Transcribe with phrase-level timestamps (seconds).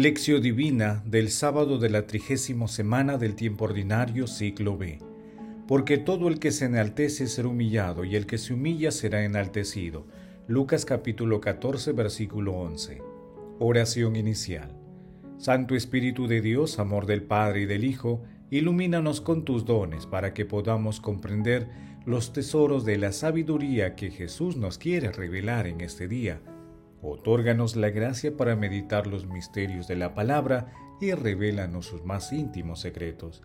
[0.00, 5.00] Lección Divina del sábado de la trigésima semana del tiempo ordinario, ciclo B.
[5.66, 10.06] Porque todo el que se enaltece será humillado, y el que se humilla será enaltecido.
[10.46, 13.02] Lucas capítulo 14, versículo 11.
[13.58, 14.70] Oración inicial.
[15.36, 20.32] Santo Espíritu de Dios, amor del Padre y del Hijo, ilumínanos con tus dones para
[20.32, 21.66] que podamos comprender
[22.06, 26.40] los tesoros de la sabiduría que Jesús nos quiere revelar en este día
[27.02, 32.80] Otórganos la gracia para meditar los misterios de la palabra y revélanos sus más íntimos
[32.80, 33.42] secretos.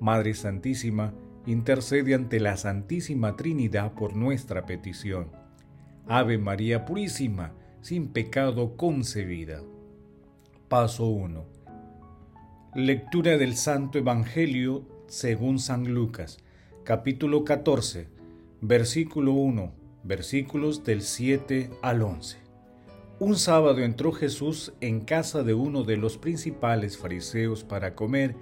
[0.00, 1.12] Madre Santísima,
[1.46, 5.30] intercede ante la Santísima Trinidad por nuestra petición.
[6.06, 9.62] Ave María Purísima, sin pecado concebida.
[10.68, 11.44] Paso 1.
[12.74, 16.38] Lectura del Santo Evangelio según San Lucas,
[16.82, 18.08] capítulo 14,
[18.60, 22.43] versículo 1, versículos del 7 al 11.
[23.20, 28.34] Un sábado entró Jesús en casa de uno de los principales fariseos para comer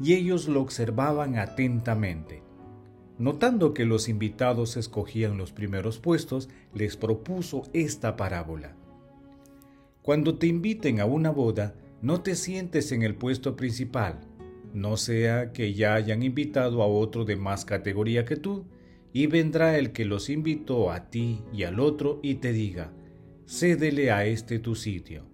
[0.00, 2.42] y ellos lo observaban atentamente.
[3.18, 8.74] Notando que los invitados escogían los primeros puestos, les propuso esta parábola.
[10.02, 14.20] Cuando te inviten a una boda, no te sientes en el puesto principal,
[14.72, 18.64] no sea que ya hayan invitado a otro de más categoría que tú,
[19.12, 22.90] y vendrá el que los invitó a ti y al otro y te diga,
[23.46, 25.24] cédele a este tu sitio.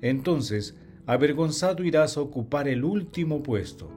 [0.00, 3.90] Entonces, avergonzado irás a ocupar el último puesto.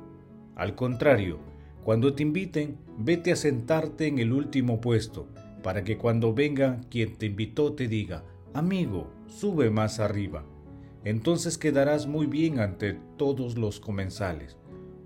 [0.56, 1.40] Al contrario,
[1.84, 5.28] cuando te inviten, vete a sentarte en el último puesto,
[5.64, 10.46] para que cuando venga quien te invitó te diga, amigo, sube más arriba.
[11.04, 14.58] Entonces quedarás muy bien ante todos los comensales,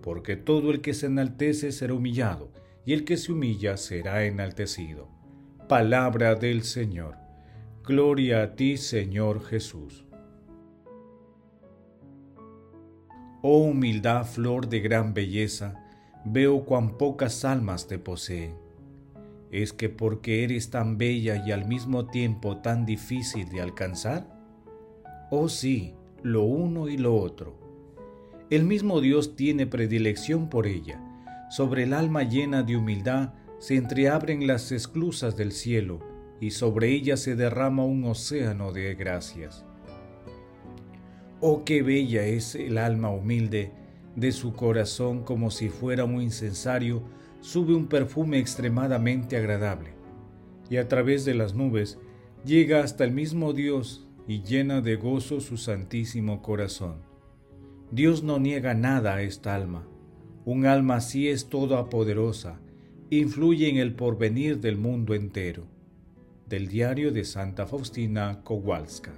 [0.02, 2.52] porque todo el que se enaltece será humillado,
[2.86, 5.08] y el que se humilla será enaltecido.
[5.68, 7.25] Palabra del Señor.
[7.88, 10.06] Gloria a ti, Señor Jesús.
[13.44, 15.86] Oh humildad, flor de gran belleza,
[16.26, 18.56] veo cuán pocas almas te poseen.
[19.52, 24.36] ¿Es que porque eres tan bella y al mismo tiempo tan difícil de alcanzar?
[25.30, 27.56] Oh sí, lo uno y lo otro.
[28.50, 31.00] El mismo Dios tiene predilección por ella.
[31.52, 37.18] Sobre el alma llena de humildad se entreabren las esclusas del cielo y sobre ella
[37.18, 39.66] se derrama un océano de gracias.
[41.40, 43.72] Oh, qué bella es el alma humilde,
[44.16, 47.04] de su corazón como si fuera un incensario,
[47.42, 49.92] sube un perfume extremadamente agradable,
[50.70, 52.00] y a través de las nubes
[52.46, 57.02] llega hasta el mismo Dios y llena de gozo su santísimo corazón.
[57.92, 59.88] Dios no niega nada a esta alma.
[60.46, 62.60] Un alma así es toda poderosa,
[63.10, 65.75] influye en el porvenir del mundo entero
[66.48, 69.14] del diario de Santa Faustina Kowalska.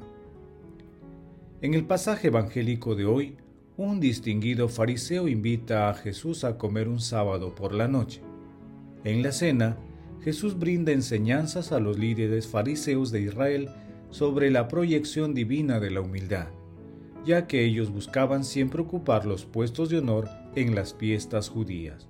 [1.62, 3.36] En el pasaje evangélico de hoy,
[3.76, 8.22] un distinguido fariseo invita a Jesús a comer un sábado por la noche.
[9.04, 9.78] En la cena,
[10.24, 13.70] Jesús brinda enseñanzas a los líderes fariseos de Israel
[14.10, 16.48] sobre la proyección divina de la humildad,
[17.26, 22.08] ya que ellos buscaban siempre ocupar los puestos de honor en las fiestas judías.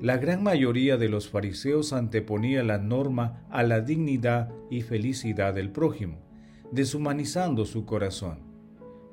[0.00, 5.70] La gran mayoría de los fariseos anteponía la norma a la dignidad y felicidad del
[5.70, 6.18] prójimo,
[6.72, 8.40] deshumanizando su corazón.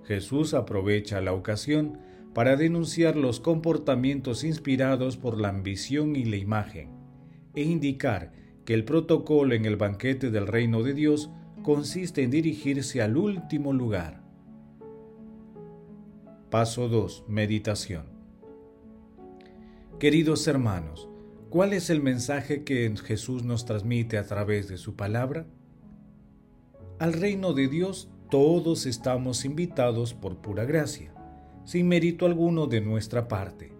[0.03, 2.00] Jesús aprovecha la ocasión
[2.34, 6.90] para denunciar los comportamientos inspirados por la ambición y la imagen,
[7.56, 8.34] e indicar
[8.66, 11.30] que el protocolo en el banquete del reino de Dios
[11.64, 14.22] consiste en dirigirse al último lugar.
[16.50, 17.25] Paso 2.
[17.28, 18.10] Meditación.
[20.01, 21.07] Queridos hermanos,
[21.51, 25.45] ¿cuál es el mensaje que Jesús nos transmite a través de su palabra?
[26.97, 31.14] Al reino de Dios todos estamos invitados por pura gracia,
[31.66, 33.73] sin mérito alguno de nuestra parte.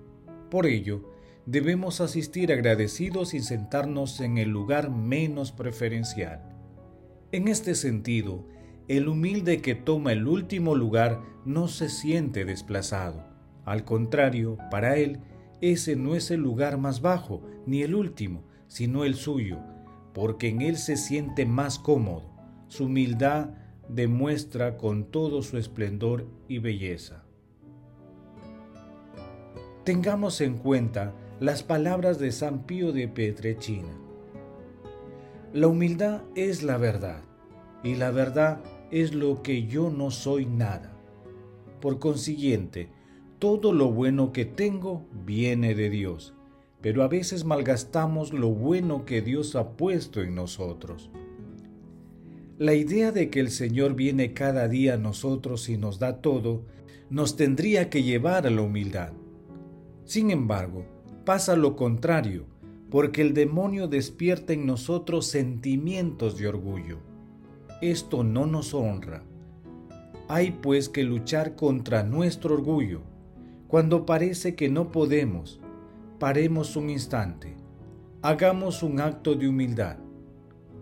[0.52, 1.12] Por ello,
[1.48, 6.44] debemos asistir agradecidos y sentarnos en el lugar menos preferencial.
[7.32, 8.46] En este sentido,
[8.88, 13.26] el humilde que toma el último lugar no se siente desplazado.
[13.66, 15.20] Al contrario, para él,
[15.62, 19.60] ese no es el lugar más bajo, ni el último, sino el suyo,
[20.14, 22.32] porque en él se siente más cómodo.
[22.68, 23.52] Su humildad
[23.88, 27.24] demuestra con todo su esplendor y belleza.
[29.84, 33.92] Tengamos en cuenta las palabras de San Pío de Petrechina.
[35.54, 37.22] La humildad es la verdad,
[37.84, 38.62] y la verdad
[38.92, 40.94] es lo que yo no soy nada.
[41.82, 42.90] Por consiguiente,
[43.42, 46.36] todo lo bueno que tengo viene de Dios,
[46.80, 51.10] pero a veces malgastamos lo bueno que Dios ha puesto en nosotros.
[52.60, 56.68] La idea de que el Señor viene cada día a nosotros y nos da todo,
[57.10, 59.12] nos tendría que llevar a la humildad.
[60.06, 60.86] Sin embargo,
[61.26, 62.46] pasa lo contrario,
[62.92, 67.00] porque el demonio despierta en nosotros sentimientos de orgullo.
[67.82, 69.24] Esto no nos honra.
[70.28, 73.10] Hay pues que luchar contra nuestro orgullo.
[73.72, 75.62] Cuando parece que no podemos,
[76.20, 77.56] paremos un instante,
[78.22, 79.96] hagamos un acto de humildad.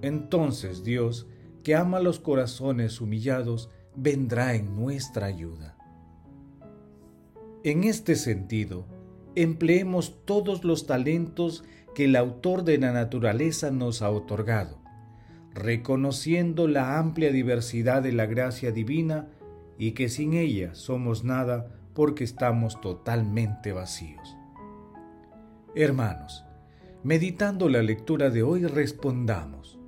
[0.02, 1.28] Entonces Dios
[1.64, 5.78] que ama los corazones humillados, vendrá en nuestra ayuda.
[7.64, 8.88] En este sentido,
[9.36, 11.64] empleemos todos los talentos
[11.94, 14.82] que el autor de la naturaleza nos ha otorgado,
[15.54, 19.28] reconociendo la amplia diversidad de la gracia divina
[19.78, 24.36] y que sin ella somos nada porque estamos totalmente vacíos.
[25.76, 26.46] Hermanos,
[27.04, 29.80] meditando la lectura de hoy respondamos,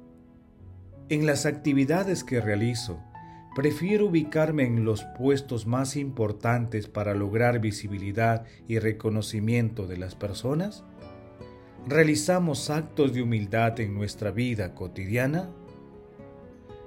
[1.10, 3.02] en las actividades que realizo,
[3.54, 10.86] prefiero ubicarme en los puestos más importantes para lograr visibilidad y reconocimiento de las personas?
[11.86, 15.50] ¿Realizamos actos de humildad en nuestra vida cotidiana?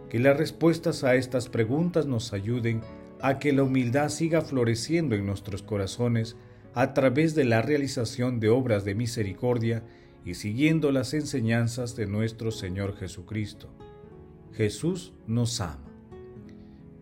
[0.08, 2.80] Que las respuestas a estas preguntas nos ayuden
[3.20, 6.36] a que la humildad siga floreciendo en nuestros corazones
[6.74, 9.84] a través de la realización de obras de misericordia
[10.24, 13.70] y siguiendo las enseñanzas de nuestro Señor Jesucristo.
[14.52, 15.90] Jesús nos ama.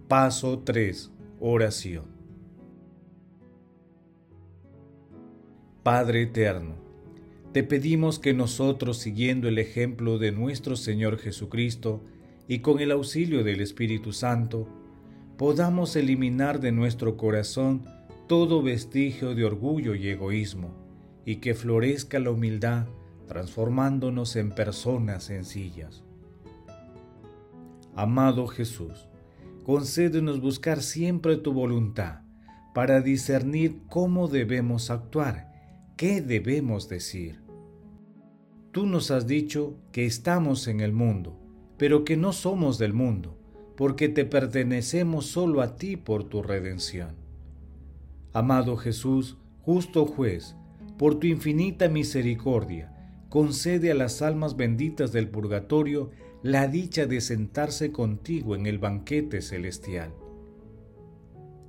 [0.09, 1.11] Paso 3.
[1.41, 2.05] Oración.
[5.83, 6.77] Padre Eterno,
[7.53, 12.03] te pedimos que nosotros, siguiendo el ejemplo de nuestro Señor Jesucristo
[12.49, 14.69] y con el auxilio del Espíritu Santo,
[15.43, 17.83] podamos eliminar de nuestro corazón
[18.29, 20.71] todo vestigio de orgullo y egoísmo,
[21.25, 22.87] y que florezca la humildad,
[23.27, 26.05] transformándonos en personas sencillas.
[27.97, 29.09] Amado Jesús,
[29.65, 32.21] concédenos buscar siempre tu voluntad
[32.73, 35.51] para discernir cómo debemos actuar,
[35.97, 37.41] qué debemos decir.
[38.71, 41.37] Tú nos has dicho que estamos en el mundo,
[41.79, 43.42] pero que no somos del mundo,
[43.77, 47.17] porque te pertenecemos solo a ti por tu redención.
[48.33, 50.57] Amado Jesús, justo juez,
[50.99, 52.93] por tu infinita misericordia,
[53.29, 56.11] concede a las almas benditas del purgatorio
[56.43, 60.13] la dicha de sentarse contigo en el banquete celestial.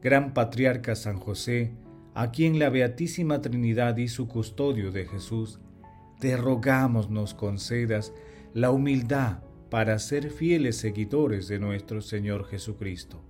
[0.02, 1.72] Gran Patriarca San José,
[2.14, 5.60] a quien la Beatísima Trinidad su custodio de Jesús,
[6.20, 8.14] te rogamos nos concedas
[8.54, 9.40] la humildad
[9.74, 13.24] para ser fieles seguidores de nuestro Señor Jesucristo.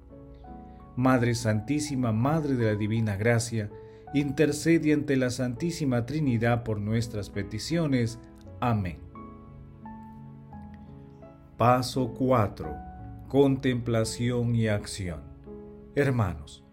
[0.97, 3.69] Madre Santísima, Madre de la Divina Gracia,
[4.13, 8.19] intercede ante la Santísima Trinidad por nuestras peticiones.
[8.59, 8.97] Amén.
[11.55, 12.75] Paso 4.
[13.29, 15.21] Contemplación y acción.
[15.95, 16.65] Hermanos,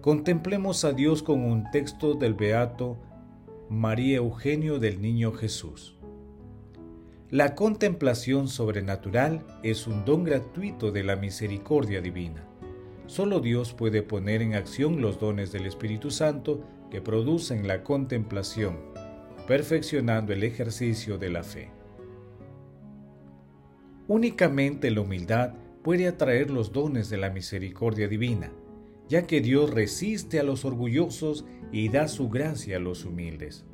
[0.00, 2.96] contemplemos a Dios con un texto del Beato
[3.68, 5.98] María Eugenio del Niño Jesús.
[7.32, 12.44] La contemplación sobrenatural es un don gratuito de la misericordia divina.
[13.06, 18.80] Solo Dios puede poner en acción los dones del Espíritu Santo que producen la contemplación,
[19.46, 21.70] perfeccionando el ejercicio de la fe.
[24.08, 28.52] Únicamente la humildad puede atraer los dones de la misericordia divina,
[29.08, 33.64] ya que Dios resiste a los orgullosos y da su gracia a los humildes.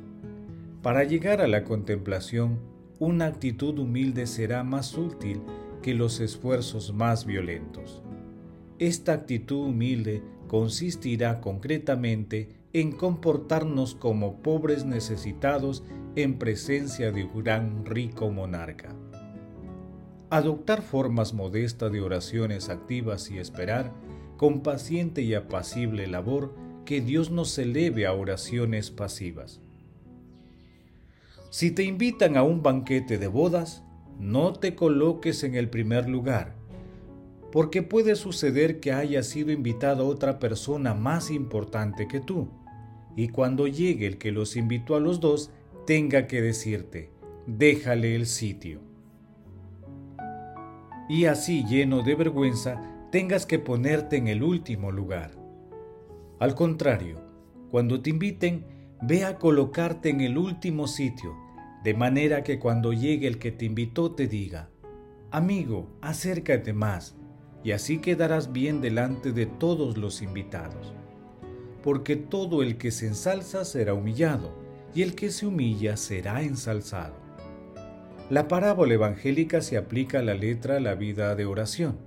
[0.81, 5.43] Para llegar a la contemplación, una actitud humilde será más útil
[5.83, 8.03] que los esfuerzos más violentos.
[8.79, 15.85] Esta actitud humilde consistirá concretamente en comportarnos como pobres necesitados
[16.17, 18.95] en presencia de un gran rico monarca
[20.31, 23.93] adoptar formas modestas de oraciones activas y esperar,
[24.37, 29.61] con paciente y apacible labor, que Dios nos eleve a oraciones pasivas.
[31.51, 33.85] Si te invitan a un banquete de bodas,
[34.19, 36.57] no te coloques en el primer lugar,
[37.53, 42.49] porque puede suceder que haya sido invitada otra persona más importante que tú,
[43.17, 45.51] y cuando llegue el que los invitó a los dos,
[45.87, 47.11] tenga que decirte,
[47.47, 48.89] déjale el sitio
[51.09, 55.31] y así lleno de vergüenza tengas que ponerte en el último lugar.
[56.39, 57.21] Al contrario,
[57.71, 58.65] cuando te inviten,
[59.01, 61.37] ve a colocarte en el último sitio,
[61.85, 64.71] de manera que cuando llegue el que te invitó te diga,
[65.31, 67.17] amigo, acércate más,
[67.63, 70.93] y así quedarás bien delante de todos los invitados.
[71.83, 74.53] Porque todo el que se ensalza será humillado,
[74.95, 77.15] y el que se humilla será ensalzado.
[78.31, 81.99] La parábola evangélica se aplica a la letra a la vida de oración.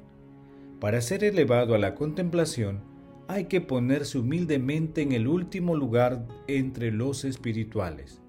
[0.79, 2.90] Para ser elevado a la contemplación,
[3.31, 8.21] hay que ponerse humildemente en el último lugar entre los espirituales.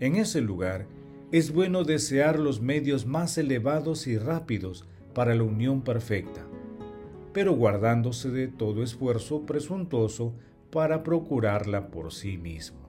[0.00, 0.86] En ese lugar,
[1.32, 6.46] es bueno desear los medios más elevados y rápidos para la unión perfecta,
[7.34, 10.34] pero guardándose de todo esfuerzo presuntuoso
[10.70, 12.88] para procurarla por sí mismo.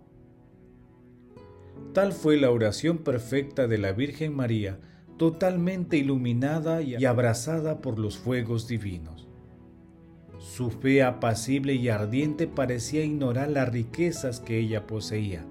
[1.93, 4.79] Tal fue la oración perfecta de la Virgen María,
[5.17, 9.26] totalmente iluminada y abrazada por los fuegos divinos.
[10.39, 15.45] Su fe apacible y ardiente parecía ignorar las riquezas que ella poseía,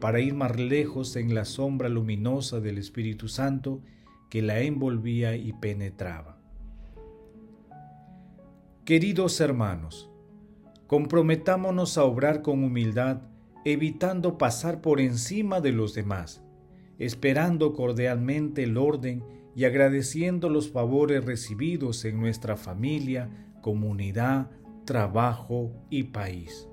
[0.00, 3.80] para ir más lejos en la sombra luminosa del Espíritu Santo
[4.30, 6.38] que la envolvía y penetraba.
[8.84, 10.10] Queridos hermanos,
[10.86, 13.22] comprometámonos a obrar con humildad
[13.64, 16.42] evitando pasar por encima de los demás,
[16.98, 19.24] esperando cordialmente el orden
[19.54, 23.30] y agradeciendo los favores recibidos en nuestra familia,
[23.62, 24.50] comunidad,
[24.84, 26.68] trabajo y país.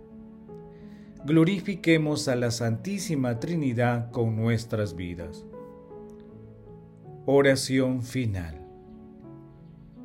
[1.26, 5.46] Glorifiquemos a la Santísima Trinidad con nuestras vidas.
[7.26, 8.66] Oración final.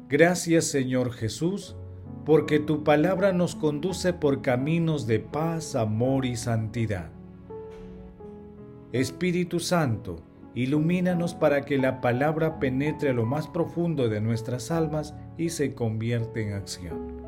[0.08, 1.76] Gracias Señor Jesús,
[2.24, 7.10] porque tu palabra nos conduce por caminos de paz, amor y santidad.
[8.92, 10.22] Espíritu Santo,
[10.54, 15.74] ilumínanos para que la palabra penetre a lo más profundo de nuestras almas y se
[15.74, 17.22] convierta en acción.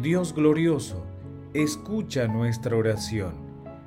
[0.00, 1.04] Dios glorioso,
[1.52, 3.34] escucha nuestra oración.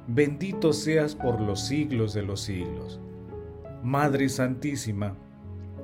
[0.07, 2.99] Bendito seas por los siglos de los siglos.
[3.83, 5.15] Madre Santísima,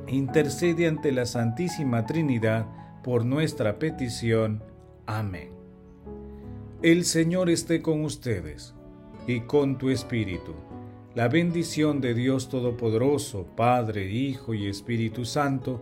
[0.07, 2.65] intercede ante la Santísima Trinidad,
[3.03, 4.63] por nuestra petición.
[5.05, 5.50] Amén.
[6.81, 8.73] El Señor esté con ustedes
[9.27, 10.53] y con tu espíritu.
[11.13, 15.81] La bendición de Dios Todopoderoso, Padre, Hijo y Espíritu Santo,